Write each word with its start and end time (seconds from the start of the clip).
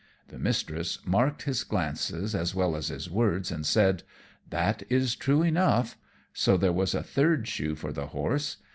The 0.29 0.39
Mistress 0.39 0.97
marked 1.05 1.43
his 1.43 1.63
glances 1.63 2.33
as 2.33 2.55
well 2.55 2.75
as 2.75 2.87
his 2.87 3.07
words, 3.07 3.51
and 3.51 3.63
said, 3.67 4.01
"That 4.49 4.81
is 4.89 5.15
true 5.15 5.43
enough;" 5.43 5.95
so 6.33 6.57
there 6.57 6.73
was 6.73 6.95
a 6.95 7.03
third 7.03 7.47
shoe 7.47 7.75
for 7.75 7.91
the 7.93 8.07
horse. 8.07 8.57